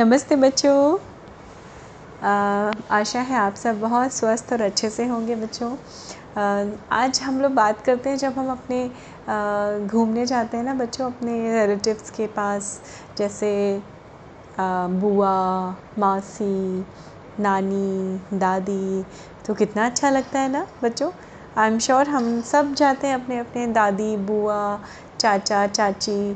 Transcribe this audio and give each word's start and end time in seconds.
नमस्ते 0.00 0.36
बच्चों। 0.36 0.98
आशा 2.90 3.20
है 3.20 3.36
आप 3.36 3.54
सब 3.54 3.80
बहुत 3.80 4.12
स्वस्थ 4.12 4.52
और 4.52 4.60
अच्छे 4.62 4.90
से 4.90 5.06
होंगे 5.06 5.36
बच्चों। 5.36 5.70
आज 6.92 7.20
हम 7.22 7.40
लोग 7.40 7.52
बात 7.52 7.80
करते 7.80 8.10
हैं 8.10 8.16
जब 8.16 8.38
हम 8.38 8.50
अपने 8.50 9.86
घूमने 9.86 10.26
जाते 10.26 10.56
हैं 10.56 10.64
ना 10.64 10.74
बच्चों 10.74 11.06
अपने 11.06 11.66
रिलेटिव्स 11.66 12.10
के 12.10 12.26
पास, 12.36 12.80
जैसे 13.18 13.50
बुआ, 14.60 15.34
मासी, 15.98 16.84
नानी, 17.40 18.38
दादी। 18.38 19.04
तो 19.46 19.54
कितना 19.54 19.86
अच्छा 19.86 20.10
लगता 20.10 20.38
है 20.38 20.52
ना 20.52 20.66
बच्चों? 20.82 21.10
आई 21.56 21.68
एम 21.68 21.78
श्योर 21.78 22.08
हम 22.08 22.40
सब 22.42 22.72
जाते 22.74 23.06
हैं 23.06 23.14
अपने 23.14 23.38
अपने 23.38 23.66
दादी, 23.66 24.16
बुआ, 24.16 24.78
चाचा, 25.20 25.66
चाची 25.66 26.34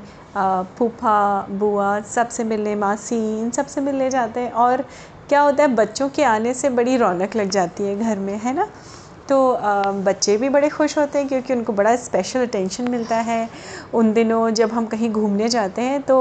फूफा, 0.79 1.47
बुआ 1.51 2.01
सबसे 2.01 2.45
मिलने, 2.45 2.75
मासी, 2.75 3.17
इन 3.41 3.51
सबसे 3.51 3.81
मिलने 3.81 4.09
जाते 4.11 4.41
हैं 4.41 4.53
और 4.53 4.83
क्या 5.29 5.41
होता 5.41 5.63
है, 5.63 5.69
बच्चों 5.75 6.09
के 6.09 6.23
आने 6.25 6.55
से 6.55 6.71
बड़ी 6.71 6.97
रौनक 6.97 7.37
लग 7.37 7.51
जाती 7.51 7.85
है 7.85 7.99
घर 7.99 8.19
में, 8.19 8.39
है 8.39 8.55
ना? 8.55 8.69
तो 9.29 9.59
बच्चे 10.05 10.37
भी 10.37 10.49
बड़े 10.49 10.69
खुश 10.69 10.97
होते 10.99 11.19
हैं 11.19 11.29
क्योंकि 11.29 11.55
उनको 11.55 11.73
बड़ा 11.73 11.95
स्पेशल 11.97 12.47
अटेंशन 12.47 12.91
मिलता 12.91 13.17
है। 13.19 13.49
उन 13.95 14.13
दिनों 14.13 14.51
जब 14.51 14.73
हम 14.73 14.87
कहीं 14.87 15.11
घूमने 15.11 15.49
जाते 15.49 15.83
हैं 15.83 16.01
तो 16.03 16.17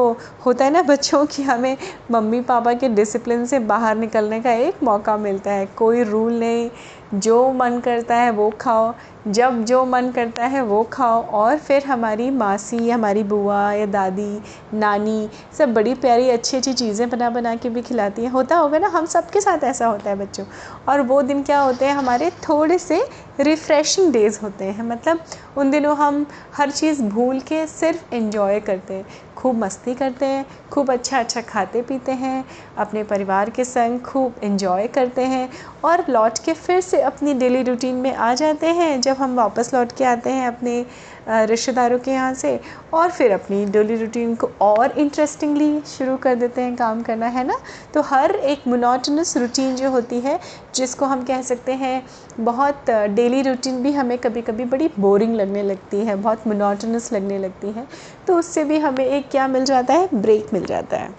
होता 0.46 0.66
है 0.66 0.72
ना, 0.72 0.82
बच्चों 0.84 1.26
की 1.26 1.44
हमें 1.44 1.78
मम्मी 2.12 2.42
पापा 2.44 2.74
के 2.74 2.90
डिसिप्लिन 2.90 3.46
से 3.46 3.60
बाहर 3.66 3.96
निकलने 3.98 4.40
का 4.42 4.52
एक 4.52 4.84
मौका 4.84 5.18
मिलता 5.18 5.52
है। 5.52 5.66
कोई 5.78 6.04
रूल 6.04 6.40
नहीं 6.40 6.70
जो 7.14 7.52
मन 7.54 7.80
करता 7.80 8.16
है 8.16 8.32
वो 8.32 8.50
खाओ। 8.52 8.94
जब 9.28 9.64
जो 9.64 9.86
मन 9.86 10.10
करता 10.12 10.46
है 10.46 10.62
वो 10.62 10.84
खाओ। 10.84 11.22
और 11.24 11.58
फिर 11.58 11.84
हमारी 11.84 12.30
मासी, 12.30 12.90
हमारी 12.90 13.24
बुआ 13.24 13.72
या 13.74 13.86
दादी, 13.86 14.42
नानी 14.74 15.30
सब 15.58 15.74
बड़ी 15.74 15.94
प्यारी 15.94 16.30
अच्छी 16.30 16.58
अच्छी 16.58 16.74
चीज़ें 16.74 17.10
बना 17.10 17.30
बना 17.30 17.56
के 17.56 17.70
भी 17.70 17.82
खिलाती 17.82 18.24
हैं। 18.24 18.30
होता 18.30 18.56
होगा 18.56 18.80
ना, 18.80 18.88
हम 18.88 19.06
सबके 19.06 19.42
साथ 19.42 19.64
ऐसा 19.64 19.88
होता 19.88 20.10
है 20.10 20.16
बच्चों। 20.16 20.46
और 20.90 21.02
वो 21.02 21.22
दिन 21.22 21.44
क्या 21.44 21.60
होते 21.60 21.86
हैं, 21.86 21.94
हमारे 21.94 22.30
थोड़े 22.30 22.78
से 22.78 23.02
रिफ़्रेशिंग 23.40 24.12
डेज़ 24.14 24.40
होते 24.44 24.66
हैं। 24.66 24.84
मतलब 24.84 25.24
उन 25.58 25.72
दिनों 25.72 25.96
हम 25.98 26.26
हर 26.56 26.72
चीज़ 26.72 27.02
भूल 27.04 27.40
के 27.40 27.68
सिर्फ़ 27.68 28.16
इन्जॉय 28.16 28.60
करते 28.60 28.94
हैं। 28.94 29.06
खूब 29.38 29.58
मस्ती 29.58 29.94
करते 29.94 30.26
हैं, 30.26 30.46
खूब 30.72 30.92
अच्छा 30.92 31.20
अच्छा 31.20 31.42
खाते 31.42 31.82
पीते 31.82 32.12
हैं, 32.12 32.46
अपने 32.78 33.04
परिवार 33.04 33.50
के 33.50 33.64
संग 33.66 34.00
खूब 34.00 34.36
इन्जॉय 34.44 34.88
करते 34.88 35.22
हैं। 35.22 35.50
और 35.84 36.06
लौट 36.10 36.40
के 36.46 36.54
फिर 36.54 36.82
से 36.82 37.02
अपनी 37.02 37.34
डेली 37.34 37.64
रूटीन 37.64 37.96
में 37.96 38.14
आ 38.16 38.34
जाते 38.34 38.68
हैं, 38.68 39.02
जब 39.02 39.11
हम 39.14 39.36
वापस 39.36 39.74
लौट 39.74 39.92
के 39.92 40.04
आते 40.04 40.30
हैं 40.30 40.48
अपने 40.48 40.86
रिश्तेदारों 41.30 41.98
के 42.00 42.12
यहाँ 42.12 42.34
से 42.34 42.60
और 42.94 43.12
फिर 43.12 43.32
अपनी 43.32 43.66
डेली 43.66 43.96
रूटीन 43.96 44.36
को 44.36 44.50
और 44.62 44.92
इंटरेस्टिंगली 44.92 45.82
शुरू 45.88 46.16
कर 46.18 46.36
देते 46.36 46.62
हैं 46.62 46.76
काम 46.76 47.02
करना, 47.02 47.26
है 47.26 47.44
ना? 47.48 47.58
तो 47.94 48.02
हर 48.02 48.32
एक 48.32 48.68
मोनोटनस 48.68 49.36
रूटीन 49.38 49.76
जो 49.76 49.90
होती 49.92 50.20
है, 50.20 50.40
जिसको 50.76 51.06
हम 51.06 51.24
कह 51.24 51.42
सकते 51.42 51.74
हैं, 51.74 52.04
बहुत 52.40 52.90
डेली 52.90 53.42
रूटीन 53.42 53.82
भी 53.84 53.92
हमें 53.92 54.18
कभी 54.18 54.42
कभी 54.42 54.66
बड़ी 54.66 54.90
बोरिंग 55.00 55.36
लगने 55.36 55.64
लगती 55.64 55.98
है, 55.98 56.16
बहुत 56.16 56.48
मोनोटनस 56.48 57.12
लगने 57.14 57.38
लगती 57.38 57.72
है। 57.72 57.88
तो 58.28 58.38
उससे 58.38 58.64
भी 58.64 58.78
हमें 58.80 59.06
एक 59.06 59.30
क्या 59.32 59.48
मिल 59.48 59.66
जाता 59.66 59.94
है? 59.94 60.10
ब्रेक 60.14 60.54
मिल 60.54 60.66
जाता 60.66 60.98
है। 60.98 61.10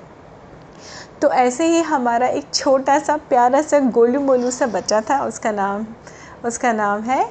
तो 1.22 1.30
ऐसे 1.30 1.66
ही 1.66 1.80
हमारा 1.82 2.26
एक 2.26 2.46
छोटा 2.54 2.98
सा 2.98 3.16
प्यारा 3.28 3.60
सा 3.62 3.78
गोलू 3.90 4.20
मोलू 4.20 4.50
सा 4.50 4.66
बच्चा 4.66 5.00
था, 5.00 5.24
उसका 5.24 5.50
नाम 5.52 5.86
उसका 6.44 6.72
नाम 6.72 7.00
है 7.00 7.24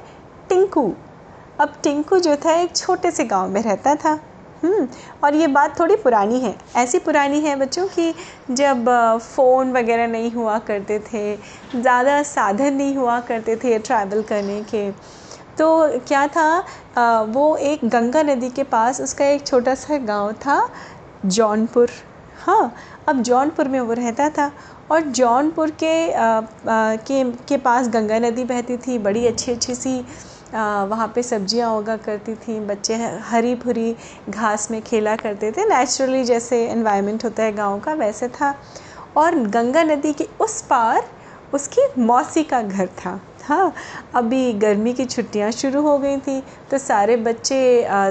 टिंकू। 0.52 0.82
अब 1.60 1.72
टिंकू 1.82 2.18
जो 2.18 2.34
था 2.36 2.52
एक 2.54 2.76
छोटे 2.76 3.10
से 3.10 3.24
गाँव 3.24 3.48
में 3.50 3.60
रहता 3.62 3.94
था। 3.94 4.10
हम्म, 4.62 4.86
और 5.24 5.34
ये 5.34 5.46
बात 5.48 5.78
थोड़ी 5.78 5.94
पुरानी 5.96 6.40
है। 6.40 6.54
ऐसी 6.76 6.98
पुरानी 6.98 7.38
है 7.40 7.54
बच्चों 7.56 7.86
कि 7.88 8.12
जब 8.50 8.88
फ़ोन 9.20 9.72
वगैरह 9.72 10.06
नहीं 10.06 10.30
हुआ 10.32 10.58
करते 10.68 10.98
थे 11.06 11.34
ज़्यादा 11.74 12.22
साधन 12.22 12.74
नहीं 12.74 12.94
हुआ 12.96 13.18
करते 13.28 13.56
थे 13.64 13.78
ट्रैवल 13.78 14.22
करने 14.22 14.60
के 14.64 14.90
तो 15.58 15.68
क्या 16.00 16.26
था 16.28 17.24
वो 17.32 17.56
एक 17.62 17.84
गंगा 17.86 18.22
नदी 18.24 18.50
के 18.50 18.62
पास 18.66 19.00
उसका 19.00 19.26
एक 19.26 19.46
छोटा 19.46 19.74
सा 19.74 19.98
गाँव 20.04 20.32
था 20.44 20.60
जौनपुर। 21.26 21.90
हाँ 22.44 22.74
अब 23.08 23.22
जौनपुर 23.22 23.68
में 23.68 23.80
वो 23.80 23.92
रहता 23.94 24.28
था। 24.30 24.50
और 24.90 25.00
जौनपुर 25.00 25.70
के 25.82 25.94
के 27.06 27.22
के 27.48 27.56
पास 27.58 27.88
गंगा 27.88 28.18
नदी 28.18 28.44
बहती 28.44 28.76
थी 28.76 28.98
बड़ी 28.98 29.26
अच्छी 29.26 29.52
अच्छी 29.52 29.74
सी 29.74 30.04
वहाँ 30.54 31.06
पे 31.14 31.22
सब्ज़ियाँ 31.22 31.70
उगा 31.72 31.96
करती 31.98 32.34
थी, 32.36 32.58
बच्चे 32.60 32.94
हरी 33.24 33.54
भरी 33.56 33.94
घास 34.30 34.70
में 34.70 34.80
खेला 34.82 35.16
करते 35.16 35.50
थे। 35.52 35.64
नेचुरली 35.68 36.24
जैसे 36.24 36.66
इन्वायरमेंट 36.68 37.24
होता 37.24 37.42
है 37.42 37.52
गाँव 37.52 37.80
का, 37.80 37.94
वैसे 37.94 38.28
था। 38.30 38.54
और 39.16 39.34
गंगा 39.48 39.82
नदी 39.84 40.12
के 40.12 40.28
उस 40.40 40.60
पार 40.62 41.02
उसकी 41.52 41.80
मौसी 41.98 42.42
का 42.44 42.60
घर 42.62 42.86
था। 42.98 43.20
हाँ 43.44 43.72
अभी 44.14 44.52
गर्मी 44.54 44.92
की 44.94 45.04
छुट्टियाँ 45.04 45.50
शुरू 45.52 45.80
हो 45.82 45.96
गई 45.98 46.16
थी 46.18 46.40
तो 46.70 46.78
सारे 46.78 47.16
बच्चे 47.18 47.58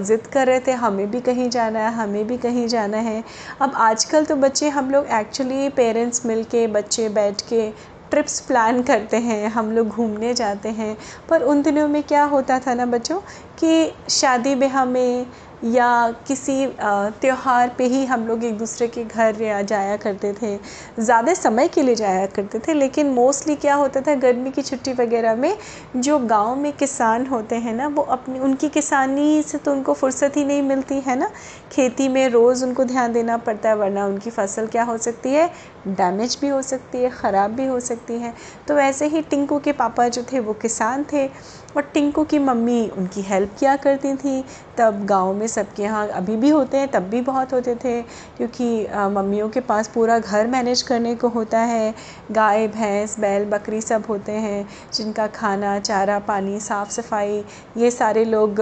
ज़िद 0.01 0.27
कर 0.33 0.47
रहे 0.47 0.59
थे, 0.59 0.71
हमें 0.73 1.09
भी 1.11 1.19
कहीं 1.21 1.49
जाना 1.49 1.79
है, 1.79 1.93
हमें 1.93 2.27
भी 2.27 2.37
कहीं 2.37 2.67
जाना 2.67 2.97
है। 2.99 3.23
अब 3.61 3.73
आजकल 3.77 4.25
तो 4.25 4.35
बच्चे, 4.35 4.69
हम 4.69 4.91
लोग 4.91 5.05
एक्चुअली 5.11 5.69
पेरेंट्स 5.71 6.25
मिल 6.25 6.43
के 6.45 6.65
बच्चे 6.69 7.07
बैठ 7.09 7.41
के 7.49 7.69
ट्रिप्स 8.11 8.39
प्लान 8.39 8.83
करते 8.83 9.17
हैं, 9.17 9.49
हम 9.49 9.71
लोग 9.71 9.87
घूमने 9.87 10.33
जाते 10.33 10.69
हैं। 10.69 10.97
पर 11.29 11.41
उन 11.41 11.61
दिनों 11.61 11.87
में 11.87 12.03
क्या 12.03 12.23
होता 12.23 12.59
था 12.59 12.73
ना 12.73 12.85
बच्चों, 12.85 13.19
कि 13.59 13.93
शादी 14.09 14.55
ब्याह 14.55 14.85
में 14.85 15.25
या 15.63 15.89
किसी 16.27 16.65
त्यौहार 16.77 17.69
पे 17.77 17.85
ही 17.87 18.03
हम 18.05 18.25
लोग 18.27 18.43
एक 18.43 18.57
दूसरे 18.57 18.87
के 18.87 19.03
घर 19.05 19.41
या 19.41 19.61
जाया 19.61 19.97
करते 19.97 20.31
थे। 20.33 20.57
ज़्यादा 20.99 21.33
समय 21.33 21.67
के 21.67 21.81
लिए 21.83 21.95
जाया 21.95 22.25
करते 22.27 22.59
थे, 22.59 22.73
लेकिन 22.73 23.09
मोस्टली 23.09 23.55
क्या 23.55 23.75
होता 23.75 24.01
था, 24.01 24.15
गर्मी 24.15 24.51
की 24.51 24.61
छुट्टी 24.61 24.93
वगैरह 24.93 25.35
में 25.35 25.57
जो 25.97 26.17
गाँव 26.19 26.55
में 26.55 26.71
किसान 26.73 27.25
होते 27.27 27.55
हैं 27.55 27.73
ना, 27.73 27.87
वो 27.87 28.01
अपनी, 28.03 28.39
उनकी 28.39 28.69
किसानी 28.69 29.41
से 29.43 29.57
तो 29.57 29.71
उनको 29.71 29.93
फुर्सत 29.93 30.37
ही 30.37 30.45
नहीं 30.45 30.61
मिलती, 30.61 30.99
है 30.99 31.15
ना? 31.15 31.31
खेती 31.71 32.07
में 32.09 32.27
रोज़ 32.29 32.65
उनको 32.65 32.83
ध्यान 32.83 33.13
देना 33.13 33.37
पड़ता 33.37 33.69
है, 33.69 33.75
वरना 33.75 34.05
उनकी 34.05 34.29
फ़सल 34.29 34.67
क्या 34.67 34.83
हो 34.83 34.97
सकती 34.97 35.29
है? 35.29 35.49
डैमेज 35.87 36.37
भी 36.41 36.47
हो 36.47 36.61
सकती 36.61 36.97
है, 36.97 37.09
ख़राब 37.09 37.51
भी 37.51 37.65
हो 37.65 37.79
सकती 37.79 38.13
है। 38.13 38.33
तो 38.67 38.75
वैसे 38.75 39.05
ही 39.07 39.21
टिंकू 39.21 39.59
के 39.59 39.71
पापा 39.73 40.07
जो 40.07 40.23
थे, 40.23 40.39
वो 40.39 40.53
किसान 40.53 41.05
थे। 41.13 41.29
और 41.77 41.81
टिंकू 41.83 42.23
की 42.23 42.39
मम्मी 42.39 42.87
उनकी 42.89 43.21
हेल्प 43.21 43.55
किया 43.59 43.75
करती 43.77 44.13
थी। 44.15 44.43
तब 44.77 45.03
गाँव 45.05 45.33
में 45.33 45.45
सबके 45.47 45.83
यहाँ 45.83 46.07
अभी 46.09 46.35
भी 46.37 46.49
होते 46.49 46.77
हैं, 46.77 46.87
तब 46.87 47.03
भी 47.03 47.21
बहुत 47.21 47.53
होते 47.53 47.75
थे, 47.75 48.01
क्योंकि 48.37 48.87
मम्मियों 49.11 49.49
के 49.49 49.59
पास 49.61 49.87
पूरा 49.87 50.17
घर 50.19 50.47
मैनेज 50.47 50.81
करने 50.81 51.15
को 51.15 51.27
होता 51.29 51.59
है। 51.59 51.93
गाय, 52.31 52.67
भैंस, 52.67 53.19
बैल, 53.19 53.45
बकरी 53.45 53.81
सब 53.81 54.05
होते 54.09 54.31
हैं, 54.31 54.67
जिनका 54.93 55.27
खाना, 55.29 55.77
चारा, 55.79 56.19
पानी, 56.21 56.59
साफ़ 56.59 56.91
सफ़ाई, 56.91 57.43
ये 57.77 57.91
सारे 57.91 58.25
लोग 58.25 58.61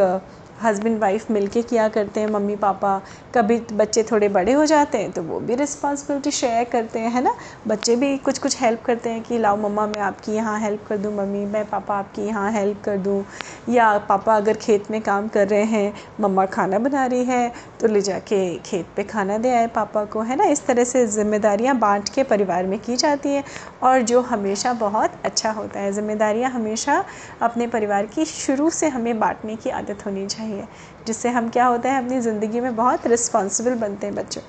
हस्बैंड 0.63 0.99
वाइफ 0.99 1.29
मिलके 1.31 1.61
किया 1.61 1.87
करते 1.89 2.19
हैं, 2.19 2.27
मम्मी, 2.27 2.55
पापा। 2.55 3.01
कभी 3.35 3.59
बच्चे 3.73 4.03
थोड़े 4.03 4.29
बड़े 4.29 4.53
हो 4.53 4.65
जाते 4.65 4.97
हैं 4.97 5.11
तो 5.11 5.21
वो 5.23 5.39
भी 5.39 5.55
रिस्पॉन्सिबिलिटी 5.55 6.31
शेयर 6.31 6.63
करते 6.63 6.99
हैं, 6.99 7.11
है 7.11 7.23
ना? 7.23 7.35
बच्चे 7.67 7.95
भी 7.95 8.17
कुछ 8.19 8.37
कुछ 8.39 8.61
हेल्प 8.61 8.81
करते 8.85 9.09
हैं 9.09 9.21
कि, 9.23 9.37
लाओ 9.37 9.57
मम्मा, 9.57 9.85
मैं 9.87 10.01
आपकी 10.01 10.31
यहाँ 10.31 10.59
हेल्प 10.59 10.85
कर 10.89 10.97
दूँ, 10.97 11.13
मम्मी, 11.17 11.45
मैं 11.45 11.65
पापा 11.69 11.95
आपकी 11.95 12.21
यहाँ 12.21 12.51
हेल्प 12.51 12.81
कर 12.85 12.97
दूँ। 12.97 13.23
या 13.69 13.97
पापा 14.09 14.35
अगर 14.35 14.57
खेत 14.57 14.89
में 14.91 15.01
काम 15.01 15.27
कर 15.27 15.47
रहे 15.47 15.63
हैं, 15.65 15.93
मम्मा 16.21 16.45
खाना 16.47 16.79
बना 16.79 17.05
रही 17.05 17.23
है 17.25 17.51
तो 17.81 17.87
ले 17.87 18.01
जाके 18.01 18.37
खेत 18.59 18.87
पे 18.95 19.03
खाना 19.03 19.37
दे 19.37 19.51
आए 19.55 19.67
पापा 19.75 20.03
को, 20.05 20.21
है 20.21 20.35
ना? 20.35 20.43
इस 20.45 20.65
तरह 20.65 20.83
से 20.83 21.05
ज़िम्मेदारियाँ 21.07 21.77
बांट 21.79 22.09
के 22.09 22.23
परिवार 22.25 22.65
में 22.65 22.77
की 22.79 22.95
जाती 22.97 23.29
हैं 23.29 23.43
और 23.83 24.01
जो 24.03 24.21
हमेशा 24.23 24.73
बहुत 24.75 25.21
अच्छा 25.25 25.51
होता 25.51 25.79
है। 25.79 25.91
ज़िम्मेदारियाँ 25.91 26.51
हमेशा 26.51 27.03
अपने 27.41 27.67
परिवार 27.67 28.05
की 28.05 28.25
शुरू 28.25 28.69
से 28.71 28.87
हमें 28.89 29.17
बांटने 29.19 29.55
की 29.55 29.69
आदत 29.71 30.05
होनी 30.05 30.25
चाहिए। 30.27 30.48
चाहिए, 30.49 30.67
जिससे 31.07 31.29
हम 31.29 31.49
क्या 31.49 31.65
होता 31.65 31.91
है, 31.91 32.05
अपनी 32.05 32.19
ज़िंदगी 32.19 32.59
में 32.59 32.75
बहुत 32.75 33.07
रिस्पॉन्सिबल 33.07 33.75
बनते 33.75 34.07
हैं 34.07 34.15
बच्चों। 34.15 34.41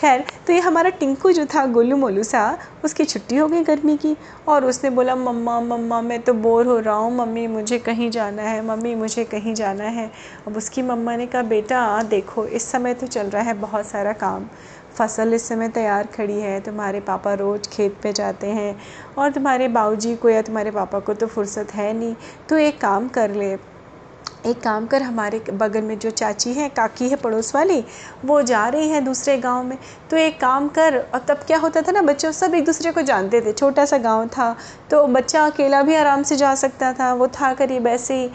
खैर 0.00 0.24
तो 0.46 0.52
ये 0.52 0.60
हमारा 0.60 0.90
टिंकू 0.90 1.32
जो 1.32 1.46
था, 1.46 1.66
गोलू 1.66 1.96
मोलू 1.96 2.22
सा, 2.22 2.58
उसकी 2.84 3.04
छुट्टी 3.04 3.36
हो 3.36 3.48
गई 3.48 3.62
गर्मी 3.62 3.96
की, 3.96 4.16
और 4.48 4.64
उसने 4.64 4.90
बोला, 4.90 5.16
मम्मा 5.16 5.60
मम्मा, 5.60 6.00
मैं 6.00 6.22
तो 6.22 6.34
बोर 6.34 6.66
हो 6.66 6.78
रहा 6.78 6.94
हूँ, 6.94 7.16
मम्मी, 7.16 7.46
मुझे 7.46 7.78
कहीं 7.78 8.10
जाना 8.10 8.42
है, 8.42 8.66
मम्मी, 8.66 8.94
मुझे 8.94 9.24
कहीं 9.24 9.54
जाना 9.54 9.84
है। 9.84 10.10
अब 10.46 10.56
उसकी 10.56 10.82
मम्मा 10.82 11.16
ने 11.16 11.26
कहा, 11.26 11.42
बेटा, 11.42 12.02
देखो, 12.02 12.46
इस 12.46 12.70
समय 12.70 12.94
तो 12.94 13.06
चल 13.06 13.26
रहा 13.26 13.42
है 13.42 13.54
बहुत 13.54 13.86
सारा 13.86 14.12
काम। 14.12 14.46
फ़सल 14.94 15.34
इस 15.34 15.48
समय 15.48 15.68
तैयार 15.68 16.06
खड़ी 16.06 16.40
है, 16.40 16.60
तुम्हारे 16.60 17.00
पापा 17.00 17.34
रोज़ 17.34 17.68
खेत 17.68 17.96
पे 18.02 18.12
जाते 18.12 18.46
हैं, 18.46 18.80
और 19.18 19.32
तुम्हारे 19.32 19.68
बाबूजी 19.68 20.16
को 20.16 20.28
या 20.28 20.42
तुम्हारे 20.42 20.70
पापा 20.70 20.98
को 20.98 21.14
तो 21.14 21.26
फुर्सत 21.26 21.74
है 21.74 21.92
नहीं। 21.92 22.14
तो 22.48 22.58
एक 22.58 22.80
काम 22.80 23.08
कर 23.08 23.30
ले 23.30 23.56
एक 24.44 24.60
काम 24.62 24.86
कर, 24.86 25.02
हमारे 25.02 25.38
बगल 25.52 25.82
में 25.82 25.98
जो 25.98 26.10
चाची 26.12 26.52
है, 26.52 26.68
काकी 26.68 27.08
है, 27.08 27.16
पड़ोस 27.16 27.54
वाली, 27.54 27.82
वो 28.24 28.40
जा 28.42 28.66
रही 28.68 28.88
है 28.88 29.00
दूसरे 29.00 29.36
गाँव 29.38 29.62
में। 29.64 29.76
तो 30.10 30.16
एक 30.16 30.40
काम 30.40 30.68
कर, 30.68 30.98
और 30.98 31.24
तब 31.28 31.40
क्या 31.46 31.58
होता 31.58 31.82
था 31.82 31.92
ना, 31.92 32.02
बच्चों 32.02 32.32
सब 32.32 32.54
एक 32.54 32.64
दूसरे 32.64 32.92
को 32.92 33.02
जानते 33.02 33.40
थे। 33.40 33.52
छोटा 33.52 33.84
सा 33.84 33.98
गाँव 33.98 34.26
था 34.28 34.54
तो 34.90 35.06
बच्चा 35.08 35.44
अकेला 35.46 35.82
भी 35.82 35.94
आराम 35.94 36.22
से 36.22 36.36
जा 36.36 36.54
सकता 36.54 36.92
था। 36.92 37.12
वो 37.14 37.28
था 37.30 37.52
करीब 37.54 37.86
ऐसे 37.86 38.14
ही 38.14 38.28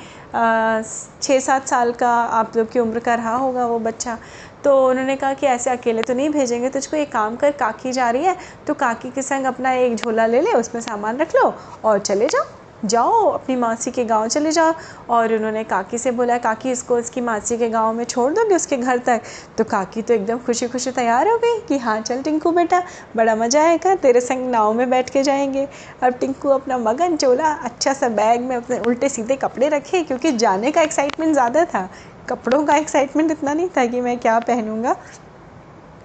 छः 1.21 1.39
सात 1.39 1.67
साल 1.67 1.91
का, 1.93 2.09
आप 2.09 2.57
लोग 2.57 2.71
की 2.71 2.79
उम्र 2.79 2.99
का 2.99 3.15
रहा 3.15 3.35
होगा 3.35 3.65
वो 3.65 3.79
बच्चा। 3.81 4.17
तो 4.63 4.75
उन्होंने 4.87 5.15
कहा 5.15 5.33
कि 5.33 5.47
ऐसे 5.47 5.69
अकेले 5.69 6.01
तो 6.01 6.13
नहीं 6.13 6.29
भेजेंगे, 6.29 6.69
तुझको 6.69 6.97
एक 6.97 7.11
काम 7.11 7.35
कर, 7.35 7.51
काकी 7.53 7.91
जा 7.91 8.09
रही 8.09 8.23
है 8.23 8.35
तो 8.67 8.73
काकी 8.75 9.09
के 9.09 9.21
संग 9.21 9.45
अपना 9.45 9.71
एक 9.73 9.95
झोला 9.95 10.25
ले 10.25 10.41
ले, 10.41 10.51
उसमें 10.53 10.81
सामान 10.81 11.17
रख 11.17 11.35
लो, 11.35 11.53
और 11.85 11.99
चले 11.99 12.27
जाओ। 12.27 12.60
जाओ, 12.85 13.25
अपनी 13.25 13.55
मासी 13.55 13.91
के 13.91 14.03
गाँव 14.05 14.27
चले 14.27 14.51
जाओ। 14.51 14.73
और 15.09 15.33
उन्होंने 15.33 15.63
काकी 15.63 15.97
से 15.97 16.11
बोला, 16.11 16.37
काकी, 16.37 16.71
इसको 16.71 16.97
इसकी 16.99 17.21
मासी 17.21 17.57
के 17.57 17.69
गाँव 17.69 17.93
में 17.93 18.03
छोड़ 18.05 18.31
दोगे 18.33 18.55
उसके 18.55 18.77
घर 18.77 18.97
तक? 18.99 19.21
तो 19.57 19.63
काकी 19.63 20.01
तो 20.01 20.13
एकदम 20.13 20.37
खुशी 20.37 20.67
खुशी 20.67 20.91
तैयार 20.91 21.27
हो 21.27 21.37
गई 21.37 21.59
कि 21.59 21.77
हाँ 21.77 21.99
चल 22.01 22.21
टिंकू 22.21 22.51
बेटा, 22.51 22.81
बड़ा 23.15 23.35
मज़ा 23.35 23.63
आएगा, 23.63 23.95
तेरे 23.95 24.21
संग 24.21 24.49
नाव 24.51 24.73
में 24.73 24.89
बैठ 24.89 25.09
के 25.09 25.23
जाएँगे। 25.23 25.67
अब 26.03 26.13
टिंकू 26.13 26.49
अपना 26.49 26.77
मगन 26.79 27.17
चोला 27.17 27.53
अच्छा 27.63 27.93
सा 27.93 28.09
बैग 28.11 28.41
में 28.41 28.55
अपने 28.55 28.79
उल्टे 28.79 29.09
सीधे 29.09 29.35
कपड़े 29.35 29.69
रखे, 29.69 30.03
क्योंकि 30.03 30.31
जाने 30.33 30.71
का 30.71 30.81
एक्साइटमेंट 30.81 31.33
ज़्यादा 31.33 31.65
था। 31.65 31.89
कपड़ों 32.29 32.63
का 32.65 32.75
एक्साइटमेंट 32.75 33.31
इतना 33.31 33.53
नहीं 33.53 33.69
था 33.77 33.85
कि 33.85 34.01
मैं 34.01 34.17
क्या 34.17 34.39
पहनूँगा। 34.41 34.95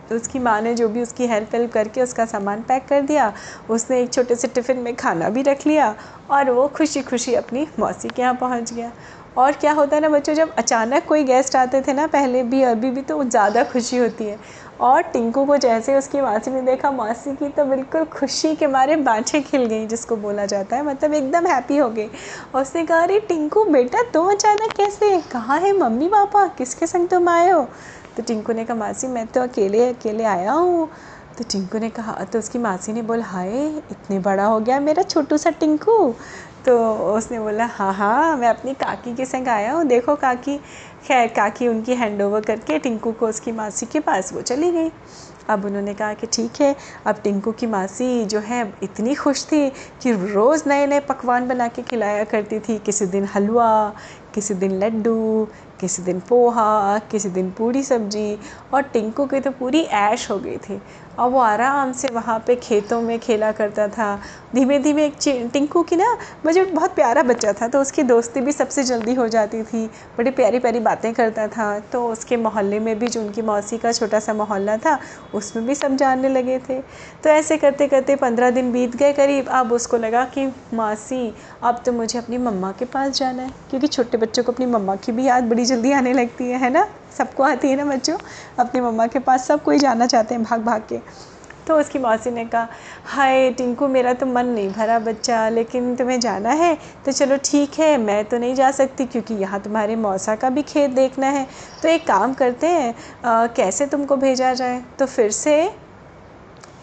तो 0.08 0.16
उसकी 0.16 0.38
माँ 0.38 0.60
ने 0.60 0.74
जो 0.74 0.88
भी 0.88 1.02
उसकी 1.02 1.26
हेल्प 1.26 1.54
वेल्प 1.54 1.72
करके 1.72 2.02
उसका 2.02 2.26
सामान 2.26 2.62
पैक 2.62 2.86
कर 2.88 3.00
दिया, 3.02 3.32
उसने 3.70 4.00
एक 4.02 4.12
छोटे 4.12 4.36
से 4.36 4.48
टिफ़िन 4.48 4.78
में 4.78 4.94
खाना 4.96 5.28
भी 5.28 5.42
रख 5.42 5.66
लिया 5.66 5.94
और 6.30 6.50
वो 6.50 6.66
खुशी 6.68 7.02
खुशी 7.02 7.34
अपनी 7.34 7.66
मौसी 7.78 8.08
के 8.08 8.22
यहाँ 8.22 8.34
पहुँच 8.34 8.72
गया। 8.72 8.92
और 9.36 9.52
क्या 9.52 9.72
होता 9.72 9.96
है 9.96 10.02
ना 10.02 10.08
बच्चों, 10.08 10.34
जब 10.34 10.54
अचानक 10.54 11.04
कोई 11.04 11.24
गेस्ट 11.24 11.56
आते 11.56 11.80
थे 11.80 11.92
ना 11.92 12.06
पहले 12.06 12.42
भी, 12.42 12.62
अभी 12.62 12.90
भी 12.90 13.02
तो 13.02 13.22
ज़्यादा 13.24 13.64
खुशी 13.64 13.96
होती 13.96 14.24
है। 14.24 14.38
और 14.80 15.02
टिंकू 15.02 15.44
को 15.44 15.56
जैसे 15.56 15.96
उसकी 15.96 16.20
मासी 16.20 16.50
ने 16.50 16.60
देखा, 16.62 16.90
मासी 16.90 17.34
की 17.36 17.48
तो 17.48 17.64
बिल्कुल 17.64 18.04
खुशी 18.04 18.54
के 18.56 18.66
मारे 18.66 18.96
बाँछें 18.96 19.42
खिल 19.42 19.64
गई, 19.64 19.86
जिसको 19.86 20.16
बोला 20.16 20.46
जाता 20.46 20.76
है 20.76 20.84
मतलब 20.84 21.14
एकदम 21.14 21.46
हैप्पी 21.46 21.76
हो 21.76 21.88
गई। 21.90 22.06
और 22.54 22.62
उसने 22.62 22.84
कहा, 22.84 23.00
अरे 23.00 23.20
टिंकू, 23.20 23.64
बेटा, 23.64 24.02
तुम 24.14 24.30
अचानक 24.30 24.76
कैसे? 24.76 25.20
कहाँ 25.32 25.60
है 25.60 25.72
मम्मी 25.78 26.08
पापा 26.08 26.46
किसके 26.48 26.86
संग 26.86 27.08
तुम 27.08 27.28
आए 27.28 27.50
हो? 27.50 27.68
तो 28.16 28.22
टिंकू 28.22 28.52
ने 28.52 28.64
कहा, 28.64 28.76
मासी, 28.76 29.06
मैं 29.06 29.26
तो 29.26 29.42
अकेले 29.42 29.88
अकेले 29.88 30.24
आया 30.24 30.52
हूँ। 30.52 30.88
तो 31.38 31.44
टिंकू 31.52 31.78
ने 31.78 31.88
कहा 31.90 32.12
तो 32.24 32.38
उसकी 32.38 32.58
मासी 32.58 32.92
ने 32.92 33.02
बोला, 33.02 33.24
हाय, 33.24 33.66
इतने 33.90 34.18
बड़ा 34.18 34.44
हो 34.44 34.60
गया 34.60 34.80
मेरा 34.80 35.02
छोटू 35.02 35.36
सा 35.36 35.50
टिंकू। 35.50 36.14
तो 36.66 36.76
उसने 37.14 37.38
बोला 37.40 37.64
हाँ 37.66 37.92
हाँ 37.94 38.36
मैं 38.36 38.48
अपनी 38.48 38.72
काकी 38.74 39.14
के 39.14 39.24
संग 39.24 39.48
आया 39.48 39.72
हूँ, 39.72 39.84
देखो 39.84 40.14
काकी। 40.16 40.56
खैर, 41.06 41.26
काकी 41.28 41.68
उनकी 41.68 41.94
हैंड 41.94 42.22
ओवर 42.22 42.40
करके 42.40 42.78
टिंकू 42.78 43.12
को 43.12 43.28
उसकी 43.28 43.52
मासी 43.52 43.86
के 43.86 44.00
पास 44.00 44.32
वो 44.32 44.42
चली 44.42 44.70
गई। 44.70 44.90
अब 45.48 45.64
उन्होंने 45.64 45.94
कहा 45.94 46.14
कि 46.14 46.26
ठीक 46.26 46.60
है, 46.60 46.74
अब 47.06 47.16
टिंकू 47.24 47.52
की 47.52 47.66
मासी 47.66 48.24
जो 48.24 48.40
है, 48.40 48.62
इतनी 48.82 49.14
खुश 49.14 49.44
थी 49.44 49.68
कि 50.02 50.12
रोज़ 50.12 50.68
नए 50.68 50.86
नए 50.86 51.00
पकवान 51.00 51.48
बना 51.48 51.68
के 51.68 51.82
खिलाया 51.82 52.24
करती 52.24 52.58
थी, 52.60 52.78
किसी 52.78 53.06
दिन 53.06 53.24
हलवा, 53.24 53.94
किसी 54.34 54.54
दिन 54.54 54.78
लड्डू 54.78 55.48
किसी 55.80 56.02
दिन 56.02 56.20
पोहा 56.20 56.98
किसी 57.10 57.28
दिन 57.28 57.50
पूरी 57.50 57.82
सब्ज़ी 57.82 58.38
और 58.74 58.82
टिंकू 58.82 59.26
की 59.26 59.40
तो 59.40 59.50
पूरी 59.50 59.80
ऐश 59.80 60.30
हो 60.30 60.38
गई 60.38 60.56
थी। 60.58 60.80
और 61.18 61.28
वो 61.30 61.38
आराम 61.38 61.92
से 61.92 62.08
वहाँ 62.08 62.38
पे 62.46 62.54
खेतों 62.56 63.00
में 63.02 63.18
खेला 63.18 63.50
करता 63.52 63.86
था। 63.88 64.08
धीमे 64.54 64.78
धीमे 64.78 65.04
एक 65.04 65.14
टिंकू 65.52 65.82
की 65.82 65.96
ना, 65.96 66.12
मुझे 66.46 66.64
बहुत 66.64 66.94
प्यारा 66.94 67.22
बच्चा 67.22 67.52
था 67.52 67.68
तो 67.68 67.80
उसकी 67.80 68.02
दोस्ती 68.02 68.40
भी 68.40 68.52
सबसे 68.52 68.82
जल्दी 68.84 69.14
हो 69.14 69.28
जाती 69.28 69.62
थी। 69.62 69.84
बड़ी 70.18 70.30
प्यारी 70.30 70.58
प्यारी 70.58 70.80
बातें 70.80 71.12
करता 71.14 71.46
था। 71.48 71.78
तो 71.92 72.06
उसके 72.08 72.36
मोहल्ले 72.36 72.80
में 72.80 72.98
भी 72.98 73.08
जो 73.08 73.20
उनकी 73.20 73.42
मौसी 73.42 73.78
का 73.78 73.92
छोटा 73.92 74.20
सा 74.20 74.34
मोहल्ला 74.34 74.76
था, 74.76 74.98
उसमें 75.34 75.66
भी 75.66 75.74
सब 75.74 75.96
जानने 75.96 76.28
लगे 76.28 76.58
थे। 76.58 76.80
तो 77.24 77.30
ऐसे 77.30 77.56
करते 77.56 77.88
करते 77.88 78.16
पंद्रह 78.16 78.50
दिन 78.50 78.70
बीत 78.72 78.96
गए 78.96 79.12
करीब। 79.12 79.48
अब 79.50 79.72
उसको 79.72 79.96
लगा 79.96 80.24
कि, 80.24 80.46
मासी, 80.74 81.34
अब 81.62 81.82
तो 81.86 81.92
मुझे 81.92 82.18
अपनी 82.18 82.38
मम्मा 82.38 82.72
के 82.72 82.84
पास 82.84 83.18
जाना 83.18 83.42
है, 83.42 83.50
क्योंकि 83.70 83.86
छोटे 83.86 84.18
बच्चों 84.18 84.42
को 84.42 84.52
अपनी 84.52 84.66
मम्मा 84.66 84.96
की 84.96 85.12
भी 85.12 85.26
याद 85.26 85.44
बड़ी 85.44 85.64
जल्दी 85.64 85.92
आने 85.92 86.12
लगती 86.12 86.44
है 86.44 86.58
है 86.58 86.70
ना? 86.70 86.86
सबको 87.18 87.42
आती 87.42 87.68
है 87.68 87.76
ना 87.76 87.84
बच्चों? 87.86 88.18
अपनी 88.58 88.80
मम्मा 88.80 89.06
के 89.06 89.18
पास 89.20 89.46
सब 89.48 89.62
कोई 89.62 89.78
जाना 89.78 90.06
चाहते 90.06 90.34
हैं 90.34 90.42
भाग 90.44 90.60
भाग 90.60 90.82
के। 90.88 91.00
तो 91.66 91.78
उसकी 91.80 91.98
मौसी 91.98 92.30
ने 92.30 92.44
कहा 92.44 92.68
हाय 93.06 93.50
टिंकू 93.52 93.86
मेरा 93.88 94.12
तो 94.12 94.26
मन 94.26 94.46
नहीं 94.46 94.68
भरा 94.72 94.98
बच्चा 94.98 95.48
लेकिन 95.48 95.94
तुम्हें 95.96 96.18
जाना 96.20 96.50
है? 96.50 96.76
तो 97.06 97.12
चलो 97.12 97.36
ठीक 97.44 97.78
है 97.78 97.96
मैं 97.98 98.24
तो 98.24 98.38
नहीं 98.38 98.54
जा 98.54 98.70
सकती 98.70 99.06
क्योंकि 99.06 99.34
यहाँ 99.34 99.60
तुम्हारे 99.60 99.96
मौसा 99.96 100.36
का 100.36 100.50
भी 100.50 100.62
खेत 100.62 100.90
देखना 100.90 101.26
है। 101.28 101.46
तो 101.82 101.88
एक 101.88 102.06
काम 102.06 102.34
करते 102.34 102.66
हैं 102.66 102.94
आ, 103.24 103.46
कैसे 103.46 103.86
तुमको 103.86 104.16
भेजा 104.16 104.52
जाए? 104.54 104.82
तो 104.98 105.06
फिर 105.06 105.30
से 105.30 105.56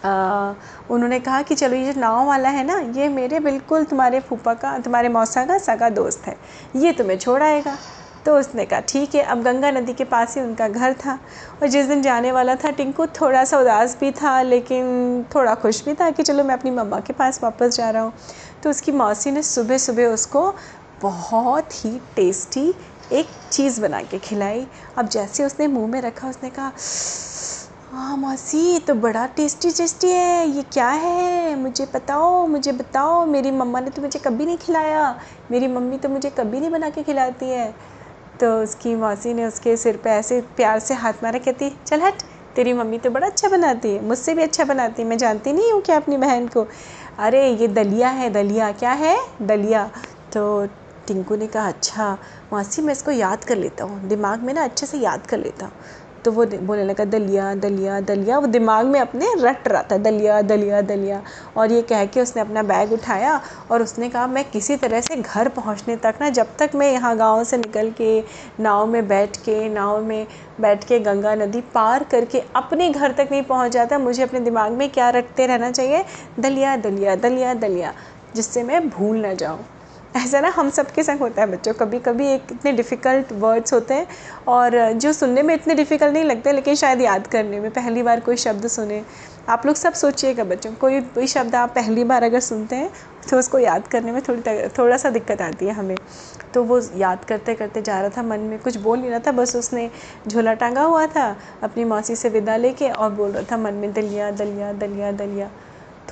आ, 0.04 0.52
उन्होंने 0.90 1.18
कहा 1.20 1.42
कि 1.42 1.54
चलो 1.54 1.76
ये 1.76 1.92
नाव 1.96 2.26
वाला 2.26 2.48
है 2.48 2.64
ना 2.66 2.78
ये 2.96 3.08
मेरे 3.08 3.40
बिल्कुल 3.40 3.84
तुम्हारे 3.84 4.20
फूफा 4.20 4.54
का 4.54 4.78
तुम्हारे 4.78 5.08
मौसा 5.08 5.44
का 5.46 5.58
सगा 5.58 5.88
दोस्त 5.90 6.26
है। 6.26 6.36
ये 6.76 6.92
तुम्हें 6.92 7.18
छोड़ 7.18 7.42
आएगा। 7.42 7.76
तो 8.26 8.36
उसने 8.38 8.64
कहा, 8.66 8.80
ठीक 8.80 9.14
है, 9.14 9.22
अब 9.22 9.42
गंगा 9.42 9.70
नदी 9.70 9.92
के 9.92 10.04
पास 10.04 10.36
ही 10.36 10.42
उनका 10.42 10.68
घर 10.68 10.92
था 10.94 11.18
और 11.62 11.68
जिस 11.68 11.86
दिन 11.86 12.02
जाने 12.02 12.32
वाला 12.32 12.54
था, 12.54 12.70
टिंकू 12.70 13.06
थोड़ा 13.20 13.44
सा 13.44 13.58
उदास 13.58 13.96
भी 14.00 14.10
था, 14.12 14.40
लेकिन 14.42 15.24
थोड़ा 15.34 15.54
खुश 15.54 15.84
भी 15.84 15.94
था 15.94 16.10
कि 16.10 16.22
चलो 16.22 16.44
मैं 16.44 16.54
अपनी 16.54 16.70
मम्मा 16.70 17.00
के 17.00 17.12
पास 17.12 17.42
वापस 17.42 17.76
जा 17.76 17.90
रहा 17.90 18.02
हूँ। 18.02 18.12
तो 18.62 18.70
उसकी 18.70 18.92
मौसी 18.92 19.30
ने 19.30 19.42
सुबह 19.42 19.78
सुबह 19.78 20.06
उसको 20.06 20.50
बहुत 21.02 21.84
ही 21.84 21.98
टेस्टी 22.16 22.72
एक 23.12 23.26
चीज़ 23.52 23.80
बना 23.80 24.00
के 24.02 24.18
खिलाई। 24.18 24.66
अब 24.98 25.08
जैसे 25.08 25.44
उसने 25.44 25.66
मुँह 25.66 25.88
में 25.88 26.00
रखा, 26.00 26.28
उसने 26.28 26.50
कहा 26.50 26.72
हाँ 27.92 28.16
मौसी 28.16 28.78
तो 28.78 28.94
बड़ा 28.94 29.26
टेस्टी 29.26 29.70
टेस्टी 29.70 30.08
है, 30.10 30.48
ये 30.48 30.62
क्या 30.62 30.88
है? 30.88 31.54
मुझे 31.56 31.86
बताओ 31.94 32.46
मुझे 32.46 32.72
बताओ, 32.72 33.24
मेरी 33.26 33.50
मम्मा 33.50 33.80
ने 33.80 33.90
तो 33.90 34.02
मुझे 34.02 34.18
कभी 34.18 34.46
नहीं 34.46 34.56
खिलाया। 34.56 35.20
मेरी 35.50 35.68
मम्मी 35.68 35.98
तो 35.98 36.08
मुझे 36.08 36.30
कभी 36.30 36.60
नहीं 36.60 36.70
बना 36.70 36.90
के 36.90 37.02
खिलाती 37.02 37.50
है। 37.50 37.74
तो 38.40 38.62
उसकी 38.62 38.94
मौसी 38.94 39.34
ने 39.34 39.44
उसके 39.46 39.76
सिर 39.76 39.96
पे 39.96 40.10
ऐसे 40.10 40.40
प्यार 40.56 40.78
से 40.78 40.94
हाथ 40.94 41.22
मारा, 41.22 41.38
कहती, 41.38 41.70
चल 41.86 42.00
हट, 42.00 42.22
तेरी 42.56 42.72
मम्मी 42.72 42.98
तो 42.98 43.10
बड़ा 43.10 43.26
अच्छा 43.26 43.48
बनाती 43.48 43.88
है, 43.88 44.04
मुझसे 44.04 44.34
भी 44.34 44.42
अच्छा 44.42 44.64
बनाती 44.64 45.02
है, 45.02 45.08
मैं 45.08 45.18
जानती 45.18 45.52
नहीं 45.52 45.72
हूँ 45.72 45.80
क्या 45.82 45.96
अपनी 45.96 46.16
बहन 46.16 46.48
को? 46.48 46.66
अरे, 47.18 47.48
ये 47.48 47.68
दलिया 47.68 48.08
है, 48.08 48.30
दलिया, 48.30 48.72
क्या 48.72 48.92
है? 48.92 49.16
दलिया। 49.42 49.90
तो 50.32 50.66
टिंकू 51.06 51.36
ने 51.36 51.46
कहा 51.46 51.68
अच्छा 51.68 52.12
मौसी, 52.52 52.82
मैं 52.82 52.92
इसको 52.92 53.10
याद 53.10 53.44
कर 53.44 53.56
लेता 53.56 53.84
हूँ, 53.84 54.00
दिमाग 54.08 54.42
में 54.42 54.54
ना 54.54 54.64
अच्छे 54.64 54.86
से 54.86 54.98
याद 54.98 55.26
कर 55.26 55.38
लेता 55.38 55.66
हूँ। 55.66 55.72
तो 56.24 56.32
वो 56.32 56.44
बोलने 56.46 56.84
लगा, 56.84 57.04
दलिया 57.04 57.54
दलिया 57.54 58.00
दलिया। 58.00 58.38
वो 58.38 58.46
दिमाग 58.46 58.86
में 58.86 58.98
अपने 59.00 59.26
रट 59.38 59.68
रहा 59.68 59.82
था, 59.82 59.96
दलिया 59.98 60.40
दलिया 60.42 60.80
दलिया। 60.82 61.22
और 61.56 61.72
ये 61.72 61.82
कह 61.82 62.04
के 62.06 62.20
उसने 62.20 62.42
अपना 62.42 62.62
बैग 62.62 62.92
उठाया 62.92 63.40
और 63.70 63.82
उसने 63.82 64.08
कहा, 64.08 64.26
मैं 64.26 64.44
किसी 64.50 64.76
तरह 64.76 65.00
से 65.00 65.16
घर 65.16 65.48
पहुँचने 65.50 65.96
तक 65.96 66.14
ना, 66.20 66.28
जब 66.30 66.56
तक 66.58 66.70
मैं 66.74 66.92
यहाँ 66.92 67.16
गाँव 67.16 67.44
से 67.44 67.56
निकल 67.56 67.90
के, 67.90 68.20
नाव 68.60 68.86
में 68.86 69.06
बैठ 69.08 69.36
के, 69.36 69.68
नाव 69.68 70.02
में 70.02 70.26
बैठ 70.60 70.84
के 70.84 70.98
गंगा 71.00 71.34
नदी 71.34 71.60
पार 71.74 72.04
करके 72.04 72.42
अपने 72.56 72.90
घर 72.90 73.12
तक 73.12 73.28
नहीं 73.30 73.42
पहुँच 73.42 73.72
जाता, 73.72 73.98
मुझे 73.98 74.22
अपने 74.22 74.40
दिमाग 74.40 74.72
में 74.72 74.88
क्या 74.90 75.10
रटते 75.10 75.46
रहना 75.46 75.70
चाहिए? 75.70 76.04
दलिया 76.40 76.76
दलिया 76.76 77.14
दलिया 77.16 77.54
दलिया, 77.54 77.94
जिससे 78.34 78.62
मैं 78.62 78.88
भूल 78.88 79.16
ना 79.16 79.32
जाऊँ। 79.34 79.64
ऐसा 80.16 80.40
ना 80.40 80.48
हम 80.48 80.68
सबके 80.70 81.02
संग 81.02 81.20
होता 81.20 81.42
है 81.42 81.50
बच्चों 81.50 81.72
कभी 81.74 81.98
कभी 81.98 82.26
एक 82.32 82.52
इतने 82.52 82.72
डिफ़िकल्ट 82.72 83.32
वर्ड्स 83.34 83.72
होते 83.72 83.94
हैं 83.94 84.06
और 84.48 84.92
जो 84.94 85.12
सुनने 85.12 85.42
में 85.42 85.54
इतने 85.54 85.74
डिफ़िकल्ट 85.74 86.12
नहीं 86.14 86.24
लगते 86.24 86.52
लेकिन 86.52 86.74
शायद 86.74 87.00
याद 87.00 87.26
करने 87.26 87.60
में, 87.60 87.70
पहली 87.70 88.02
बार 88.02 88.20
कोई 88.20 88.36
शब्द 88.36 88.66
सुने। 88.66 89.02
आप 89.48 89.66
लोग 89.66 89.76
सब 89.76 89.92
सोचिएगा 89.92 90.44
बच्चों, 90.44 90.72
कोई 90.72 91.00
कोई 91.00 91.26
शब्द 91.26 91.54
आप 91.54 91.74
पहली 91.74 92.04
बार 92.04 92.24
अगर 92.24 92.40
सुनते 92.40 92.76
हैं 92.76 92.90
तो 93.30 93.38
उसको 93.38 93.58
याद 93.58 93.88
करने 93.88 94.12
में 94.12 94.20
थोड़ी 94.22 94.68
थोड़ा 94.78 94.96
सा 94.96 95.10
दिक्कत 95.10 95.42
आती 95.42 95.66
है 95.66 95.72
हमें। 95.72 95.96
तो 96.54 96.62
वो 96.64 96.80
याद 96.96 97.24
करते 97.24 97.54
करते 97.54 97.82
जा 97.82 98.00
रहा 98.00 98.10
था, 98.16 98.22
मन 98.22 98.40
में 98.40 98.58
कुछ 98.58 98.76
बोल 98.76 98.98
नहीं 98.98 99.10
रहा 99.10 99.18
था, 99.18 99.32
बस 99.32 99.56
उसने 99.56 99.90
झोला 100.28 100.54
टांगा 100.54 100.82
हुआ 100.82 101.06
था, 101.06 101.36
अपनी 101.62 101.84
मौसी 101.84 102.16
से 102.16 102.28
विदा 102.28 102.56
लेके 102.56 102.90
और 102.90 103.10
बोल 103.12 103.30
रहा 103.30 103.42
था, 103.52 103.56
मन 103.56 103.74
में 103.74 103.92
दलिया 103.92 104.30
दलिया 104.32 104.72
दलिया 104.72 105.12
दलिया। 105.12 105.50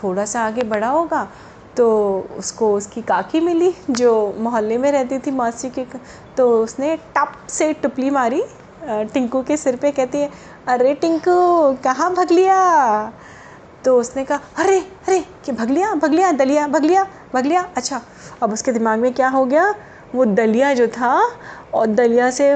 थोड़ा 0.03 0.25
सा 0.25 0.41
आगे 0.41 0.63
बढ़ा 0.65 0.89
होगा 0.89 1.27
तो 1.77 1.89
उसको 2.39 2.73
उसकी 2.75 3.03
काकी 3.03 3.41
मिली, 3.41 3.73
जो 3.91 4.35
मोहल्ले 4.39 4.79
में 4.79 4.91
रहती 4.93 5.19
थी 5.19 5.31
मौसी 5.31 5.71
के 5.71 5.85
तो 6.37 6.49
उसने 6.63 6.97
टप 7.17 7.33
से 7.49 7.73
टुपली 7.73 8.11
मारी 8.11 8.43
टिंकू 8.85 9.43
के 9.43 9.57
सिर 9.57 9.77
पे, 9.77 9.91
कहती 9.91 10.19
है, 10.19 10.31
अरे 10.69 10.95
टिंकू, 10.95 11.73
कहाँ 11.85 12.13
भग 12.15 12.31
लिया 12.33 13.13
तो 13.85 13.97
उसने 14.01 14.25
कहा, 14.25 14.41
अरे 14.59 14.79
अरे, 14.79 15.19
कि 15.45 15.53
भग 15.53 15.71
लिया 15.71 16.33
दलिया 16.33 16.67
भग 16.69 16.85
लिया 16.85 17.07
भग 17.35 17.47
लिया 17.47 17.63
अच्छा 17.77 18.01
अब 18.43 18.53
उसके 18.53 18.73
दिमाग 18.73 18.99
में 18.99 19.13
क्या 19.15 19.29
हो 19.29 19.45
गया, 19.47 19.75
वो 20.15 20.25
दलिया 20.25 20.73
जो 20.75 20.87
था, 20.89 21.15
और 21.75 21.87
दलिया 21.89 22.31
से 22.31 22.55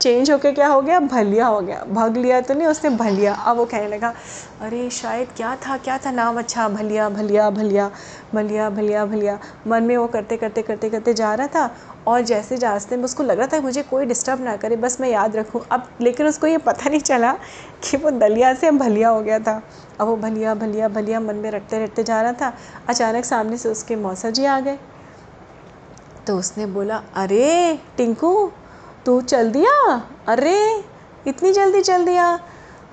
चेंज 0.00 0.30
होके 0.30 0.52
क्या 0.52 0.68
हो 0.68 0.82
गया? 0.82 1.00
भलिया 1.00 1.46
हो 1.46 1.60
गया। 1.60 1.84
भग 1.88 2.16
लिया 2.16 2.40
तो 2.40 2.54
नहीं, 2.54 2.66
उसने 2.66 2.90
भलिया। 2.90 3.34
अब 3.34 3.56
वो 3.56 3.64
कहने 3.64 3.88
लगा, 3.88 4.14
अरे, 4.60 4.90
शायद 4.90 5.28
क्या 5.36 5.56
था 5.56 5.76
क्या 5.76 5.98
था 5.98 6.10
नाम 6.10 6.38
अच्छा? 6.38 6.68
भलिया 6.68 7.08
भलिया 7.08 7.50
भलिया 7.50 7.90
भलिया 8.34 8.70
भलिया 8.70 9.06
भलिया। 9.06 9.38
मन 9.66 9.82
में 9.82 9.96
वो 9.96 10.06
करते 10.06 10.36
करते 10.36 10.62
करते 10.62 10.90
करते 10.90 11.14
जा 11.14 11.34
रहा 11.34 11.46
था 11.46 11.76
और 12.06 12.20
जैसे 12.20 12.56
रास्ते 12.56 12.96
में 12.96 13.04
उसको 13.04 13.22
लग 13.22 13.38
रहा 13.38 13.46
था 13.46 13.60
मुझे 13.60 13.82
कोई 13.82 14.06
डिस्टर्ब 14.06 14.44
ना 14.44 14.56
करे, 14.56 14.76
बस 14.76 15.00
मैं 15.00 15.08
याद 15.08 15.36
रखूँ। 15.36 15.66
अब, 15.72 15.88
लेकिन 16.00 16.26
उसको 16.26 16.46
ये 16.46 16.58
पता 16.58 16.90
नहीं 16.90 17.00
चला 17.00 17.32
कि 17.90 17.96
वो 17.96 18.10
दलिया 18.10 18.54
से 18.54 18.70
भलिया 18.70 19.08
हो 19.08 19.20
गया 19.20 19.38
था। 19.38 19.62
अब 20.00 20.06
वो 20.06 20.16
भलिया 20.16 20.54
भलिया 20.54 20.88
भलिया 20.88 21.20
मन 21.20 21.34
में 21.34 21.50
रटते 21.50 21.84
रटते 21.84 22.04
जा 22.04 22.22
रहा 22.22 22.32
था। 22.32 22.54
अचानक 22.88 23.24
सामने 23.24 23.56
से 23.56 23.68
उसके 23.68 23.96
मौसा 23.96 24.30
जी 24.30 24.44
आ 24.44 24.60
गए। 24.60 24.78
तो 26.26 26.38
उसने 26.38 26.66
बोला, 26.66 27.02
अरे, 27.14 27.78
टिंकू 27.96 28.52
तू 29.10 29.20
चल 29.20 29.50
दिया? 29.50 30.02
अरे, 30.28 30.84
इतनी 31.26 31.52
जल्दी 31.52 31.80
चल 31.80 32.04
दिया। 32.04 32.40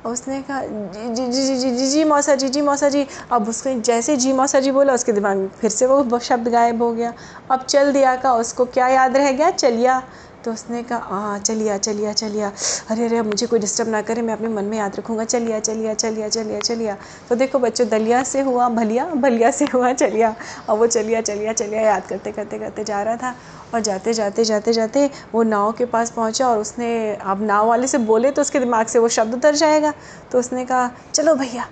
उसने 0.06 0.42
कहा, 0.42 0.62
जी 0.66 1.28
जी 1.28 1.32
जी 1.32 1.58
जी 1.58 1.72
जी 1.72 1.88
जी 1.88 2.04
मौसा 2.04 2.36
जी 2.36 2.50
जी, 2.50 2.62
मौसा 2.62 2.90
जी। 2.90 3.08
अब 3.32 3.50
उसने 3.50 3.80
जैसे 3.80 4.16
जी, 4.18 4.34
मौसा 4.34 4.60
जी 4.60 4.72
बोला, 4.72 4.94
उसके 4.94 5.12
दिमाग 5.12 5.38
में 5.38 5.48
फिर 5.48 5.70
से 5.70 5.86
वो 5.86 6.20
शब्द 6.20 6.48
गायब 6.48 6.82
हो 6.82 6.94
गया। 6.94 7.14
अब 7.52 7.62
चल 7.62 7.94
दिया 7.94 8.16
का, 8.16 8.34
उसको 8.34 8.66
क्या 8.66 8.88
याद 8.88 9.18
रह 9.18 9.32
गया? 9.32 9.52
चलिया। 9.52 10.04
तो 10.48 10.52
उसने 10.54 10.82
कहा 10.84 10.98
हाँ 11.12 11.40
चलिया 11.40 11.78
चलिया 11.78 12.12
चलिया 12.14 12.52
अरे 12.92 13.06
अरे 13.06 13.22
मुझे 13.22 13.48
कोई 13.48 13.60
डिस्टर्ब 13.60 13.90
ना 13.90 14.02
करे, 14.02 14.22
मैं 14.22 14.34
अपने 14.34 14.48
मन 14.50 14.66
में 14.66 14.78
याद 14.78 14.96
रखूँगा 14.96 15.24
चलिया 15.26 15.60
चलिया 15.60 15.94
चलिया 15.94 16.30
चलिया 16.30 16.60
चलिया 16.60 16.96
तो 17.30 17.36
देखो 17.36 17.60
बच्चों, 17.60 17.88
दलिया 17.90 18.24
से 18.24 18.42
हुआ, 18.42 18.70
भलिया 18.70 19.06
भलिया 19.18 19.52
से 19.52 19.66
हुआ 19.74 19.92
चलिया 19.94 20.34
और 20.70 20.78
वो 20.78 20.88
चलिया 20.88 21.22
चलिया 21.22 21.54
चलिया 21.54 21.82
याद 21.82 22.08
करते 22.08 22.32
करते 22.32 22.60
करते 22.60 22.84
जा 22.84 23.02
रहा 23.04 23.16
था 23.18 23.36
और 23.74 23.82
जाते 23.82 24.14
जाते 24.14 24.44
जाते 24.46 24.74
जाते 24.74 25.10
वो 25.34 25.44
नाव 25.44 25.72
के 25.72 25.86
पास 25.88 26.12
पहुँचा 26.12 26.48
और 26.48 26.60
उसने, 26.60 27.16
अब 27.16 27.44
नाव 27.44 27.68
वाले 27.68 27.88
से 27.88 27.98
बोले 28.08 28.32
तो 28.32 28.42
उसके 28.42 28.60
दिमाग 28.60 28.88
से 28.88 29.00
वो 29.00 29.10
शब्द 29.10 29.34
उतर 29.36 29.56
जाएगा। 29.56 29.94
तो 30.32 30.40
उसने 30.40 30.66
कहा, 30.66 30.90
चलो 31.14 31.36
भैया, 31.36 31.68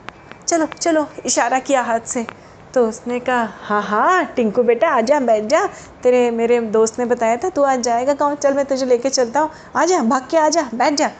चलो 0.47 0.65
चलो, 0.79 1.07
इशारा 1.25 1.59
किया 1.59 1.81
हाथ 1.81 1.99
से। 2.07 2.25
तो 2.75 2.87
उसने 2.87 3.19
कहा 3.19 3.49
हाँ 3.61 3.81
हाँ 3.81 4.25
टिंकू 4.25 4.63
बेटा, 4.63 4.89
आ 4.89 5.01
जा, 5.01 5.19
बैठ 5.19 5.43
जा। 5.43 5.69
तेरे, 6.03 6.31
मेरे 6.31 6.61
दोस्त 6.61 6.99
ने 6.99 7.05
बताया 7.05 7.37
था, 7.37 7.49
तू 7.49 7.63
आज 7.63 7.79
जाएगा 7.79 8.13
गाँव। 8.13 8.35
चल, 8.35 8.53
मैं 8.53 8.65
तुझे 8.65 8.85
लेके 8.85 9.09
चलता 9.09 9.39
हूँ। 9.39 9.49
आ 9.75 9.85
जा, 9.85 10.01
भाग 10.01 10.27
के 10.31 10.37
आ 10.37 10.49
जा, 10.49 10.61
बैठ 10.61 10.93
जा। 10.93 11.11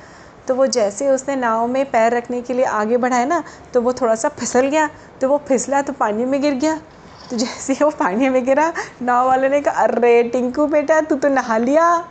तो 0.48 0.56
वो 0.56 0.68
जैसे 0.68 1.10
उसने 1.10 1.36
नाव 1.36 1.68
में 1.68 1.92
पैर 1.92 2.18
रखने 2.18 2.42
के 2.42 2.54
लिए 2.54 2.66
आगे 2.66 2.98
बढ़ाया 2.98 3.26
ना 3.26 3.44
तो 3.74 3.82
वो 3.82 3.94
थोड़ा 3.94 4.16
सा 4.16 4.30
फिसल 4.30 4.62
गया। 4.62 4.90
तो 5.22 5.30
वो 5.30 5.42
फिसला 5.48 5.82
तो 5.82 5.94
पानी 5.94 6.26
में 6.26 6.42
गिर 6.42 6.54
गया। 6.54 6.82
तो 7.30 7.38
जैसे 7.38 7.74
वो 7.74 7.90
पानी 7.90 8.30
में 8.30 8.46
गिरा, 8.46 8.74
नाव 9.02 9.28
वाले 9.28 9.50
ने 9.50 9.62
कहा, 9.62 9.84
अरे, 9.84 10.24
टिंकू 10.24 10.68
बेटा, 10.68 11.02
तू 11.02 11.16
तो 11.16 11.30
नहा 11.30 11.58
लिया। 11.58 12.08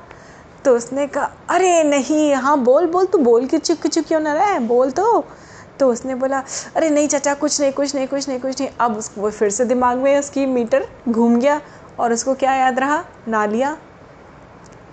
तो 0.65 0.77
उसने 0.77 1.07
कहा, 1.07 1.31
अरे, 1.49 1.85
नहीं 1.85 2.35
हाँ 2.35 2.59
बोल 2.59 2.87
बोल, 2.87 3.07
तू 3.07 3.19
बोल 3.19 3.47
के 3.47 3.59
चुप 3.59 3.79
क्यों 3.87 4.21
ना 4.21 4.33
रहा 4.33 4.45
है? 4.45 4.61
बोल 4.61 4.91
तो। 4.91 5.25
तो 5.81 5.89
उसने 5.93 6.15
बोला, 6.15 6.43
अरे 6.77 6.91
नहीं 6.91 7.09
चाचा, 7.09 7.35
कुछ 7.35 7.61
नहीं 7.61 7.73
कुछ 7.73 7.95
नहीं 7.95 8.07
कुछ 8.09 8.29
नहीं 8.29 8.41
कुछ 8.41 8.61
नहीं। 8.61 8.71
अब 8.81 8.97
उसको 8.97 9.31
फिर 9.31 9.51
से 9.51 9.65
दिमाग 9.65 9.99
में 9.99 10.19
उसकी 10.19 10.47
मीटर 10.47 10.87
घूम 11.09 11.39
गया 11.41 11.61
और 11.99 12.13
उसको 12.13 12.35
क्या 12.35 12.55
याद 12.55 12.79
रहा? 12.79 13.05
नालिया। 13.29 13.77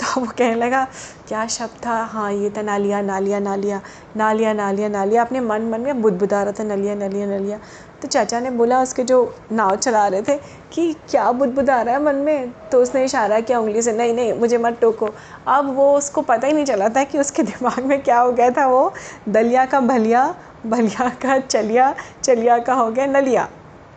तो 0.01 0.21
वो 0.21 0.27
कहने 0.37 0.55
लगा, 0.55 0.83
क्या 1.27 1.45
शब्द 1.47 1.85
था? 1.85 1.95
हाँ 2.03 2.31
ये 2.33 2.49
था 2.49 2.61
नालिया 2.61 3.01
नालिया 3.01 3.39
नालिया 3.39 3.81
नालिया 4.17 4.53
नालिया 4.53 4.89
नालिया। 4.89 5.21
अपने 5.21 5.39
मन 5.39 5.61
मन 5.61 5.81
में 5.81 6.01
बुदबुदा 6.01 6.41
रहा 6.43 6.51
था, 6.51 6.63
नलिया 6.63 6.95
नलिया 6.95 7.27
नलिया। 7.27 7.59
तो 8.01 8.07
चाचा 8.07 8.39
ने 8.39 8.49
बोला 8.49 8.81
उसके 8.81 9.03
जो 9.03 9.35
नाव 9.51 9.75
चला 9.75 10.07
रहे 10.07 10.21
थे 10.21 10.37
कि 10.73 10.93
क्या 11.09 11.31
बुदबुदा 11.31 11.81
रहा 11.81 11.95
है 11.95 12.03
मन 12.03 12.15
में? 12.15 12.53
तो 12.71 12.81
उसने 12.81 13.03
इशारा 13.05 13.39
किया 13.39 13.59
उंगली 13.59 13.81
से, 13.81 13.91
नहीं 13.91 14.13
नहीं, 14.13 14.33
मुझे 14.33 14.57
मत 14.57 14.77
टोको। 14.81 15.09
अब 15.47 15.73
वो 15.75 15.93
उसको 15.97 16.21
पता 16.21 16.47
ही 16.47 16.53
नहीं 16.53 16.65
चला 16.65 16.89
था 16.89 17.03
कि 17.03 17.19
उसके 17.19 17.43
दिमाग 17.43 17.83
में 17.85 18.01
क्या 18.03 18.19
हो 18.19 18.31
गया 18.31 18.49
था, 18.49 18.67
वो 18.67 18.93
दलिया 19.29 19.65
का 19.65 19.79
भलिया 19.79 20.33
भलिया 20.65 21.09
का 21.21 21.37
चलिया 21.39 21.93
चलिया 22.23 22.57
का 22.59 22.73
हो 22.73 22.89
गया 22.91 23.05
नलिया। 23.07 23.47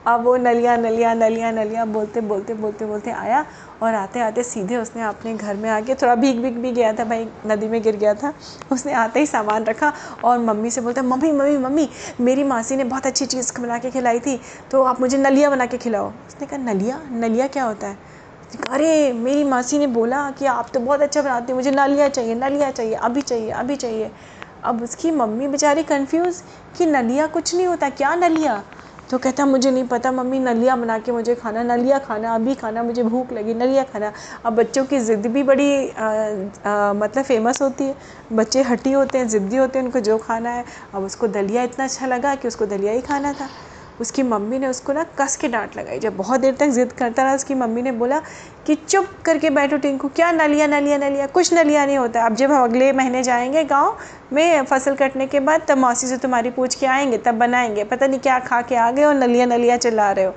अब 0.06 0.24
वो 0.24 0.36
नलिया 0.36 0.76
नलिया 0.76 1.12
नलिया 1.14 1.50
नलिया 1.50 1.84
बोलते 1.84 2.20
बोलते 2.20 2.54
बोलते 2.54 2.86
बोलते 2.86 3.10
आया 3.10 3.44
और 3.82 3.94
आते 3.94 4.20
आते 4.20 4.42
सीधे 4.42 4.76
उसने 4.76 5.02
अपने 5.02 5.34
घर 5.34 5.56
में 5.56 5.68
आके 5.70 5.94
थोड़ा 5.94 6.14
भीग 6.14 6.40
भीग 6.42 6.56
भी 6.58 6.72
गया 6.72 6.92
था, 6.92 7.04
भाई 7.04 7.26
नदी 7.46 7.68
में 7.68 7.80
गिर 7.82 7.96
गया 7.96 8.14
था। 8.14 8.32
उसने 8.72 8.92
आते 8.94 9.20
ही 9.20 9.26
सामान 9.26 9.64
रखा 9.64 9.92
और 10.24 10.38
मम्मी 10.38 10.70
से 10.70 10.80
बोलता, 10.80 11.02
मम्मी 11.02 11.32
मम्मी 11.32 11.56
मम्मी, 11.58 11.88
मेरी 12.20 12.44
मासी 12.44 12.76
ने 12.76 12.84
बहुत 12.84 13.06
अच्छी 13.06 13.26
चीज़ 13.26 13.52
बना 13.60 13.78
के 13.78 13.90
खिलाई 13.90 14.20
थी 14.20 14.40
तो 14.70 14.82
आप 14.82 15.00
मुझे 15.00 15.18
नलिया 15.18 15.50
बना 15.50 15.66
के 15.66 15.78
खिलाओ। 15.78 16.08
उसने 16.08 16.46
कहा, 16.46 16.58
नलिया? 16.64 17.00
नलिया 17.12 17.46
क्या 17.46 17.64
होता 17.64 17.86
है? 17.86 18.12
अरे, 18.70 19.12
मेरी 19.12 19.44
मासी 19.44 19.78
ने 19.78 19.86
बोला 19.86 20.30
कि 20.30 20.46
आप 20.46 20.68
तो 20.74 20.80
बहुत 20.80 21.00
अच्छा 21.02 21.22
बनाते 21.22 21.52
हैं, 21.52 21.54
मुझे 21.54 21.70
नलिया 21.70 22.08
चाहिए, 22.08 22.34
नालिया 22.34 22.70
चाहिए, 22.70 22.94
अभी 22.94 23.20
चाहिए 23.22 23.50
अभी 23.52 23.76
चाहिए। 23.76 24.10
अब 24.64 24.82
उसकी 24.82 25.10
मम्मी 25.10 25.48
बेचारी 25.48 25.82
कंफ्यूज 25.82 26.42
कि 26.78 26.86
नलिया 26.86 27.26
कुछ 27.26 27.54
नहीं 27.54 27.66
होता 27.66 27.88
क्या 27.90 28.14
नलिया? 28.14 28.62
तो 29.10 29.18
कहता 29.18 29.44
मुझे 29.46 29.70
नहीं 29.70 29.84
पता 29.88 30.10
मम्मी 30.12 30.38
नलिया 30.38 30.76
बना 30.76 30.98
के 30.98 31.12
मुझे 31.12 31.34
खाना 31.34 31.62
नलिया 31.62 31.98
खाना 31.98 32.34
अभी 32.34 32.54
खाना 32.54 32.82
मुझे 32.82 33.02
भूख 33.02 33.32
लगी 33.32 33.54
नलिया 33.54 33.82
खाना। 33.84 34.12
अब 34.44 34.54
बच्चों 34.54 34.84
की 34.84 34.98
ज़िद 34.98 35.26
भी 35.26 35.42
बड़ी 35.42 35.88
आ, 35.88 36.06
आ, 36.66 36.92
मतलब 36.92 37.24
फ़ेमस 37.24 37.62
होती 37.62 37.84
है। 37.84 37.96
बच्चे 38.32 38.62
हटी 38.62 38.92
होते 38.92 39.18
हैं 39.18 39.28
ज़िद्दी 39.28 39.56
होते 39.56 39.78
हैं 39.78 39.84
उनको 39.86 40.00
जो 40.00 40.18
खाना 40.18 40.50
है। 40.50 40.64
अब 40.94 41.02
उसको 41.02 41.28
दलिया 41.28 41.62
इतना 41.62 41.84
अच्छा 41.84 42.06
लगा 42.06 42.34
कि 42.34 42.48
उसको 42.48 42.66
दलिया 42.66 42.92
ही 42.92 43.00
खाना 43.00 43.32
था। 43.32 43.48
उसकी 44.00 44.22
मम्मी 44.22 44.58
ने 44.58 44.66
उसको 44.66 44.92
ना 44.92 45.04
कस 45.18 45.36
के 45.36 45.48
डांट 45.48 45.76
लगाई। 45.76 45.98
जब 45.98 46.16
बहुत 46.16 46.40
देर 46.40 46.54
तक 46.54 46.68
ज़िद 46.68 46.92
करता 46.92 47.22
रहा, 47.22 47.34
उसकी 47.34 47.54
मम्मी 47.54 47.82
ने 47.82 47.92
बोला 47.92 48.20
कि 48.66 48.74
चुप 48.74 49.08
करके 49.24 49.50
बैठो 49.50 49.76
टिंकू, 49.76 50.08
क्या 50.08 50.30
नलिया 50.32 50.66
नलिया 50.66 50.98
नलिया? 50.98 51.26
कुछ 51.26 51.52
नलिया 51.54 51.84
नहीं 51.86 51.98
होता। 51.98 52.24
अब 52.26 52.34
जब 52.34 52.52
हम 52.52 52.64
अगले 52.64 52.92
महीने 52.92 53.22
जाएँगे 53.22 53.64
गाँव 53.64 53.96
में 54.32 54.64
फ़सल 54.64 54.94
कटने 54.94 55.26
के 55.26 55.40
बाद, 55.40 55.62
तब 55.68 55.78
मौसी 55.78 56.06
से 56.06 56.16
तुम्हारी 56.16 56.50
पूछ 56.50 56.74
के 56.74 56.86
आएँगे, 56.86 57.18
तब 57.18 57.34
बनाएँगे। 57.34 57.84
पता 57.84 58.06
नहीं 58.06 58.20
क्या 58.20 58.38
खा 58.38 58.60
के 58.62 58.76
आ 58.76 58.90
गए 58.90 59.04
और 59.04 59.14
नलिया 59.14 59.46
नलिया 59.46 59.76
चला 59.76 60.10
रहे 60.12 60.24
हो। 60.24 60.34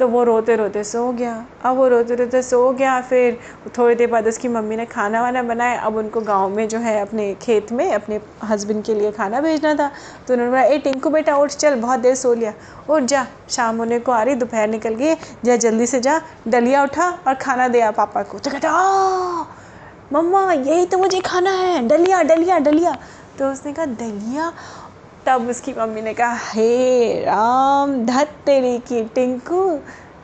तो 0.00 0.06
वो 0.08 0.22
रोते 0.24 0.54
रोते 0.56 0.82
सो 0.84 1.10
गया। 1.12 1.32
अब 1.64 1.76
वो 1.76 1.86
रोते 1.88 2.14
रोते 2.14 2.42
सो 2.42 2.70
गया, 2.72 3.00
फिर 3.00 3.38
थोड़ी 3.78 3.94
देर 3.94 4.10
बाद 4.10 4.26
उसकी 4.28 4.48
मम्मी 4.48 4.76
ने 4.76 4.86
खाना 4.86 5.22
वाना 5.22 5.42
बनाया। 5.42 5.80
अब 5.80 5.96
उनको 5.96 6.20
गाँव 6.20 6.48
में 6.48 6.68
जो 6.68 6.78
है 6.78 7.00
अपने 7.00 7.34
खेत 7.34 7.72
में 7.72 7.92
अपने 7.92 8.20
हस्बैंड 8.44 8.82
के 8.84 8.94
लिए 8.94 9.10
खाना 9.12 9.40
भेजना 9.40 9.74
था। 9.74 9.90
तो 10.28 10.34
उन्होंने 10.34 10.50
बोला, 10.50 10.62
ए, 10.62 10.78
टिंकू 10.78 11.10
बेटा, 11.10 11.36
उठ, 11.36 11.50
चल, 11.50 11.74
बहुत 11.74 12.00
देर 12.00 12.14
सो 12.14 12.34
लिया। 12.34 12.52
उठ 12.88 13.02
जा, 13.02 13.26
शाम 13.50 13.76
होने 13.76 13.98
को 13.98 14.12
आ 14.12 14.22
रही, 14.22 14.34
दोपहर 14.34 14.68
निकल 14.68 14.94
गई। 14.94 15.14
जा, 15.44 15.56
जल्दी 15.56 15.86
से 15.86 16.00
जा 16.00 16.20
डलिया 16.48 16.82
उठा 16.82 17.10
और 17.28 17.34
खाना 17.34 17.68
दिया 17.68 17.90
पापा 17.90 18.22
को। 18.22 18.38
तो 18.38 18.50
कहता 18.50 18.72
मम्मा, 20.12 20.52
यही 20.52 20.86
तो 20.86 20.98
मुझे 20.98 21.20
खाना 21.20 21.50
है। 21.50 21.88
डलिया 21.88 22.22
डलिया 22.22 22.58
डलिया 22.58 22.98
तो 23.38 23.50
उसने 23.52 23.72
कहा, 23.72 23.86
दलिया? 23.86 24.52
तब 25.26 25.48
उसकी 25.48 25.72
मम्मी 25.72 26.02
ने 26.02 26.14
कहा, 26.14 26.34
हे 26.34 27.24
राम, 27.24 28.06
धत 28.06 28.30
तेरी 28.46 28.78
की 28.78 29.02
टिंकू, 29.04 29.78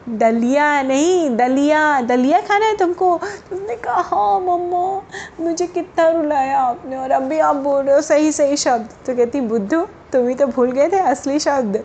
दलिया 0.08 0.82
नहीं, 0.82 1.36
दलिया 1.36 2.00
दलिया 2.00 2.40
खाना 2.40 2.66
है 2.66 2.76
तुमको? 2.76 3.14
उसने 3.52 3.76
कहा 3.76 4.00
हाँ 4.00 4.40
मम्मो, 4.40 5.04
मुझे 5.40 5.66
कितना 5.66 6.08
रुलाया 6.08 6.58
आपने 6.58 6.96
और 6.96 7.10
अभी 7.10 7.38
आप 7.38 7.56
बोल 7.56 7.84
रहे 7.84 7.94
हो 7.94 8.00
सही 8.00 8.32
सही 8.32 8.56
शब्द. 8.56 8.88
तो 9.06 9.16
कहती, 9.16 9.40
बुद्धू, 9.40 9.82
तुम 10.12 10.28
ही 10.28 10.34
तो 10.34 10.46
भूल 10.46 10.72
गए 10.72 10.88
थे 10.88 10.98
असली 10.98 11.38
शब्द। 11.38 11.84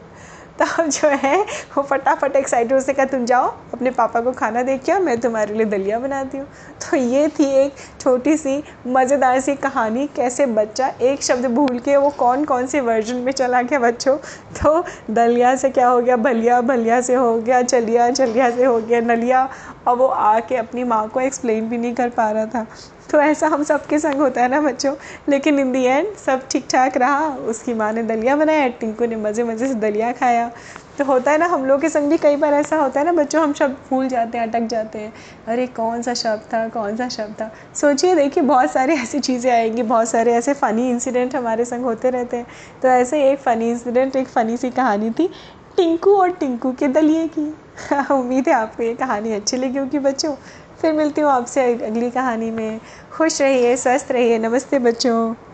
तब 0.62 0.88
जो 0.88 1.08
है, 1.08 1.38
वो 1.76 1.84
फटाफट 1.84 2.36
एक्साइटेड 2.36 2.78
उसने 2.78 2.94
कहा, 2.94 3.06
तुम 3.06 3.26
जाओ, 3.26 3.48
अपने 3.74 3.92
पापा 3.92 4.20
को 4.22 4.32
खाना 4.32 4.62
दे 4.64 4.78
के 4.78 4.98
मैं 5.00 5.20
तुम्हारे 5.20 5.54
लिए 5.54 5.66
दलिया 5.66 6.00
बनाती 6.00 6.38
हूँ। 6.38 6.48
तो 6.82 6.98
ये 6.98 7.28
थी 7.30 7.46
एक 7.56 7.76
छोटी 8.02 8.36
सी, 8.38 8.64
मज़ेदार 8.88 9.40
सी 9.40 9.56
कहानी, 9.56 10.08
कैसे 10.16 10.46
बच्चा 10.46 10.88
एक 11.02 11.24
शब्द 11.24 11.46
भूल 11.46 11.80
के 11.80 11.96
वो 11.98 12.10
कौन 12.10 12.46
कौन 12.46 12.68
से 12.68 12.82
वर्जन 12.82 13.16
में 13.16 13.32
चला 13.32 13.62
गया 13.62 13.80
बच्चों। 13.80 14.18
तो 14.62 14.84
दलिया 15.12 15.56
से 15.56 15.70
क्या 15.70 15.88
हो 15.88 16.02
गया? 16.02 16.16
भलिया 16.18 16.62
भलिया 16.62 17.02
से 17.02 17.16
हो 17.16 17.36
गया, 17.38 17.62
चलिया 17.62 18.10
चलिया 18.12 18.50
से 18.52 18.66
हो 18.66 18.80
गया, 18.80 19.00
नलिया। 19.02 19.48
और 19.88 19.96
वो 19.96 20.08
आके 20.08 20.56
अपनी 20.56 20.84
माँ 20.84 21.08
को 21.10 21.20
एक्सप्लेन 21.20 21.70
भी 21.70 21.78
नहीं 21.78 21.94
कर 21.94 22.10
पा 22.10 22.30
रहा 22.32 22.46
था। 22.46 22.66
तो 23.12 23.22
ऐसा 23.22 23.48
हम 23.48 23.64
सबके 23.64 24.00
संग 24.00 24.22
होता 24.22 24.42
है 24.42 24.48
ना 24.48 24.62
बच्चों। 24.62 24.96
लेकिन 25.30 25.60
इन 25.60 25.72
दी 25.72 25.84
एंड 25.84 26.16
सब 26.16 26.48
ठीक 26.52 26.68
ठाक 26.72 26.98
रहा। 26.98 27.28
उसकी 27.28 27.74
माँ 27.74 27.92
ने 27.94 28.04
दलिया 28.04 28.36
बनाया 28.36 28.68
टिंकू 28.68 29.06
ने 29.06 29.16
मज़े 29.16 29.44
मज़े 29.44 29.68
से 29.68 29.74
दलिया 29.74 30.12
खाया। 30.12 30.52
तो 30.98 31.06
होता 31.06 31.32
है 31.32 31.38
ना, 31.38 31.46
हम 31.46 31.66
लोग 31.66 31.82
के 31.82 31.90
संग 31.90 32.10
भी 32.10 32.18
कई 32.18 32.36
बार 32.36 32.54
ऐसा 32.54 32.78
होता 32.78 33.00
है 33.00 33.06
ना 33.06 33.12
बच्चों, 33.12 33.44
हम 33.44 33.54
शब्द 33.54 33.76
भूल 33.90 34.08
जाते 34.08 34.38
हैं, 34.38 34.48
अटक 34.48 34.68
जाते 34.68 35.00
हैं। 35.00 35.14
अरे 35.48 35.68
कौन 35.68 36.02
सा 36.02 36.14
शब्द 36.14 36.54
था 36.54 36.68
कौन 36.68 36.96
सा 36.98 37.08
शब्द 37.10 37.36
था? 37.42 37.50
सोचिए, 37.76 38.16
देखिए, 38.16 38.44
बहुत 38.44 38.72
सारी 38.72 38.94
ऐसी 38.94 39.20
चीज़ें 39.20 39.52
आएँगी, 39.52 39.84
बहुत 39.84 40.10
सारे 40.10 40.34
ऐसे 40.34 40.54
फ़नी 40.54 40.90
इंसिडेंट 40.90 41.36
हमारे 41.36 41.66
संग 41.66 41.84
होते 41.84 42.10
रहते 42.10 42.38
हैं। 42.38 42.46
तो 42.82 42.88
ऐसे 42.88 43.24
एक 43.32 43.40
फ़नी 43.40 43.70
इंसिडेंट 43.72 44.16
एक 44.16 44.28
फ़नी 44.28 44.58
सी 44.58 44.70
कहानी 44.70 45.10
थी 45.10 45.30
टिंकू 45.78 46.16
और 46.16 46.32
टिंकू 46.32 46.72
के 46.72 46.88
दलिए 46.88 47.28
की। 47.28 47.54
उम्मीद 48.12 48.48
है 48.48 48.54
आपको 48.54 48.84
ये 48.84 48.94
कहानी 48.96 49.34
अच्छी 49.34 49.58
लगी 49.58 49.78
होगी 49.78 50.00
बच्चों। 50.00 50.36
फिर 50.82 50.94
मिलती 50.94 51.22
हूँ 51.22 51.32
आपसे 51.32 51.74
अगली 51.86 52.10
कहानी 52.12 52.52
में। 52.52 52.80
खुश 53.12 53.42
रहिए, 53.42 53.76
स्वस्थ 53.78 54.12
रहिए। 54.12 54.40
नमस्ते 54.40 54.80
बच्चों। 54.80 55.51